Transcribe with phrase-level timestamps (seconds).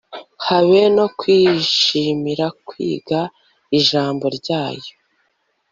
[0.47, 3.19] habe no kwishimira kwiga
[3.79, 4.91] ijambo ryayo